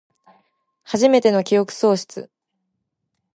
[0.81, 2.31] はじめての記憶喪失